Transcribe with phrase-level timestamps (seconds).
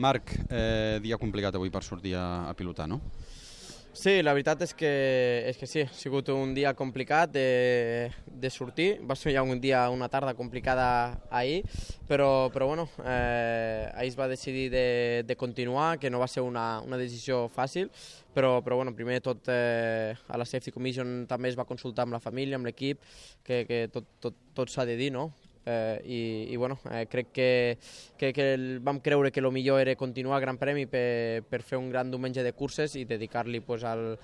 [0.00, 3.02] Marc, eh, dia complicat avui per sortir a, a pilotar, no?
[3.90, 4.90] Sí, la veritat és que,
[5.50, 9.00] és que sí, ha sigut un dia complicat de, de sortir.
[9.02, 11.64] Va ser ja un dia, una tarda complicada ahir,
[12.06, 16.46] però, però bueno, eh, ahir es va decidir de, de continuar, que no va ser
[16.46, 17.90] una, una decisió fàcil,
[18.32, 22.06] però, però bueno, primer de tot eh, a la Safety Commission també es va consultar
[22.06, 23.02] amb la família, amb l'equip,
[23.42, 25.32] que, que tot, tot, tot s'ha de dir, no?
[25.66, 26.20] Eh, i,
[26.52, 27.78] i bueno, eh, crec que,
[28.16, 31.62] que, que el, vam creure que el millor era continuar el Gran Premi per, per
[31.62, 34.14] fer un gran diumenge de curses i dedicar-li pues, al,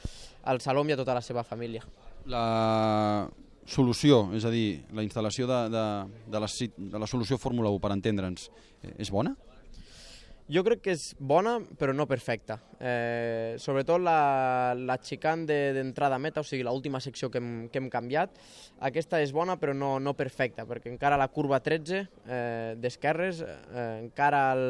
[0.44, 1.84] al Salom i a tota la seva família.
[2.26, 3.28] La
[3.66, 5.84] solució, és a dir, la instal·lació de, de,
[6.30, 6.48] de, la,
[6.94, 8.48] de la solució Fórmula 1, per entendre'ns,
[8.82, 9.34] eh, és bona?
[10.46, 12.60] Jo crec que és bona, però no perfecta.
[12.78, 17.80] Eh, sobretot la, la xicant d'entrada de, meta, o sigui, l'última secció que hem, que
[17.80, 18.36] hem canviat,
[18.86, 23.88] aquesta és bona però no, no perfecta, perquè encara la curva 13 eh, d'esquerres, eh,
[24.04, 24.64] encara el,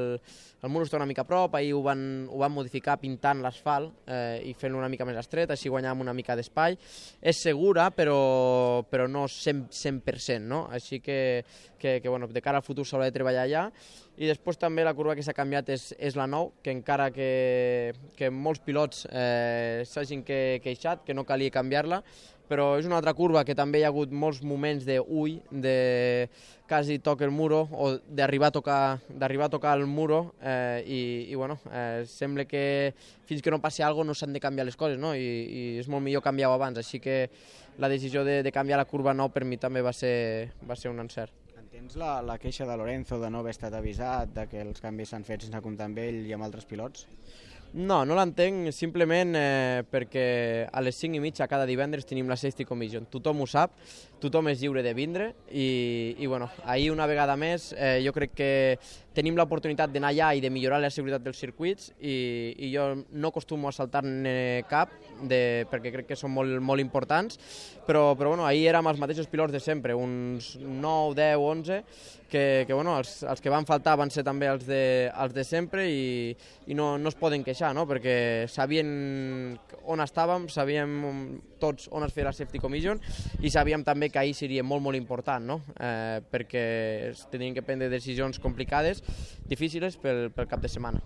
[0.64, 2.00] el mur està una mica a prop, ahir ho van,
[2.32, 6.16] ho van modificar pintant l'asfalt eh, i fent-lo una mica més estret, així guanyàvem una
[6.16, 6.78] mica d'espai.
[7.20, 10.64] És segura, però, però no 100%, 100% no?
[10.72, 11.44] Així que,
[11.76, 13.68] que, que bueno, de cara al futur s'haurà de treballar allà.
[14.16, 17.92] I després també la curva que s'ha canviat és, és la 9, que encara que,
[18.16, 22.00] que molts pilots eh, s'hagin que, queixat, que no calia canviar-la,
[22.48, 26.30] però és una altra curva que també hi ha hagut molts moments d'ull, de
[26.68, 31.00] quasi toca el muro o d'arribar a tocar d'arribar a tocar el muro eh, i,
[31.30, 32.94] i bueno, eh, sembla que
[33.26, 35.14] fins que no passi alguna no s'han de canviar les coses no?
[35.14, 37.26] I, i és molt millor canviar-ho abans així que
[37.78, 40.90] la decisió de, de canviar la curva 9 per mi també va ser, va ser
[40.90, 41.45] un encert.
[41.66, 45.10] Entens la, la queixa de Lorenzo de no haver estat avisat, de que els canvis
[45.10, 47.08] s'han fet sense comptar amb ell i amb altres pilots?
[47.74, 50.26] No, no l'entenc simplement eh, perquè
[50.70, 53.08] a les 5 i mitja cada divendres tenim la Safety Commission.
[53.10, 53.74] Tothom ho sap,
[54.22, 58.38] tothom és lliure de vindre i, i bueno, ahir una vegada més eh, jo crec
[58.38, 58.52] que
[59.16, 62.16] tenim l'oportunitat d'anar allà i de millorar la seguretat dels circuits i,
[62.66, 64.92] i jo no acostumo a saltar-ne cap
[65.24, 67.40] de, perquè crec que són molt, molt importants,
[67.86, 71.80] però, però bueno, ahir érem els mateixos pilots de sempre, uns 9, 10, 11,
[72.28, 75.44] que, que bueno, els, els que van faltar van ser també els de, els de
[75.46, 76.34] sempre i,
[76.66, 77.86] i no, no es poden queixar, no?
[77.88, 78.16] perquè
[78.50, 78.88] sabien
[79.86, 80.96] on estàvem, sabíem
[81.62, 83.00] tots on es feia la Safety Commission
[83.40, 85.60] i sabíem també que ahir seria molt, molt important, no?
[85.78, 86.66] eh, perquè
[87.32, 89.02] tenien que prendre decisions complicades
[89.48, 91.02] difícils pel, pel cap de setmana.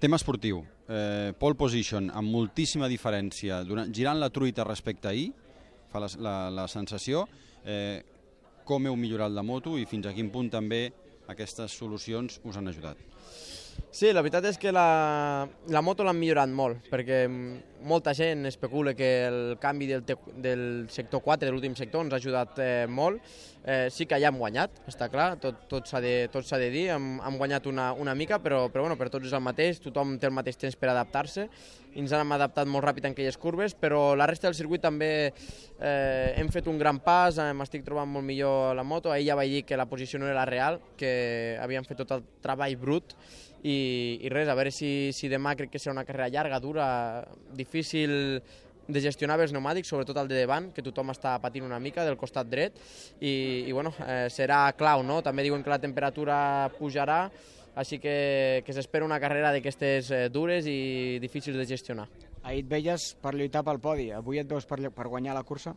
[0.00, 5.28] Tema esportiu, eh, pole position amb moltíssima diferència, durant, girant la truita respecte a ahir,
[5.92, 7.26] fa la, la, la sensació,
[7.64, 8.00] eh,
[8.64, 10.86] com heu millorat la moto i fins a quin punt també
[11.28, 12.98] aquestes solucions us han ajudat?
[13.90, 17.24] Sí, la veritat és que la, la moto l'han millorat molt, perquè
[17.90, 22.14] molta gent especula que el canvi del, te, del sector 4, de l'últim sector, ens
[22.14, 23.18] ha ajudat eh, molt.
[23.60, 26.86] Eh, sí que ja hem guanyat, està clar, tot, tot s'ha de, tot de dir,
[26.94, 30.14] hem, hem guanyat una, una mica, però, però bueno, per tots és el mateix, tothom
[30.22, 31.48] té el mateix temps per adaptar-se,
[31.90, 35.10] i ens hem adaptat molt ràpid en aquelles curves, però la resta del circuit també
[35.26, 39.58] eh, hem fet un gran pas, m'estic trobant molt millor la moto, ahir ja vaig
[39.58, 43.18] dir que la posició no era real, que havíem fet tot el treball brut,
[43.60, 43.76] i,
[44.20, 46.88] i res, a veure si, si demà crec que serà una carrera llarga, dura,
[47.56, 48.42] difícil
[48.90, 52.18] de gestionar els pneumàtics, sobretot el de davant, que tothom està patint una mica del
[52.18, 52.78] costat dret,
[53.20, 53.32] i,
[53.68, 55.20] i bueno, eh, serà clau, no?
[55.22, 56.38] També diuen que la temperatura
[56.78, 57.22] pujarà,
[57.80, 62.08] així que, que s'espera una carrera d'aquestes eh, dures i difícils de gestionar.
[62.42, 65.76] Ahir et veies per lluitar pel podi, avui et veus per, per guanyar la cursa?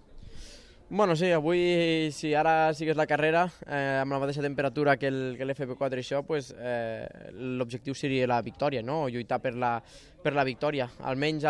[0.89, 5.97] Bueno, sí, avui, si ara sigues la carrera, eh, amb la mateixa temperatura que l'FP4
[5.97, 9.07] i això, pues, eh, l'objectiu seria la victòria, no?
[9.09, 9.71] Lluitar per la,
[10.21, 10.89] per la victòria.
[11.01, 11.47] Almenys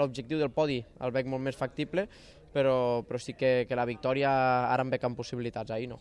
[0.00, 2.06] l'objectiu del podi el veig molt més factible,
[2.54, 4.32] però, però sí que, que la victòria
[4.70, 6.00] ara em veig amb possibilitats, ahir no.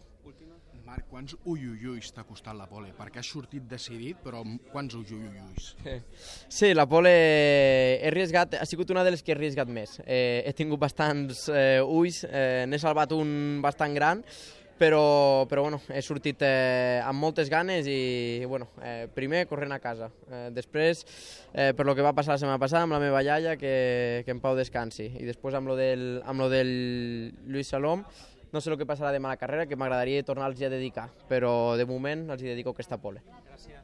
[0.89, 2.88] Marc, quants uiuiuis t'ha costat la pole?
[2.97, 4.39] Perquè has sortit decidit, però
[4.72, 5.67] quants uiuiuis?
[6.57, 10.00] Sí, la pole he arriesgat, ha sigut una de les que he arriesgat més.
[10.01, 14.23] Eh, he tingut bastants eh, ulls, eh, n'he salvat un bastant gran,
[14.81, 15.03] però,
[15.51, 18.00] però bueno, he sortit eh, amb moltes ganes i,
[18.50, 20.09] bueno, eh, primer corrent a casa.
[20.25, 21.06] Eh, després,
[21.53, 24.33] eh, per lo que va passar la setmana passada amb la meva iaia, que, que
[24.33, 25.12] en pau descansi.
[25.21, 26.74] I després amb lo del, amb lo del
[27.45, 28.07] Lluís Salom,
[28.51, 31.78] no sé el que passarà demà a la carrera, que m'agradaria tornar-los a dedicar, però
[31.78, 33.22] de moment els hi dedico aquesta pole.
[33.50, 33.78] Gràcies.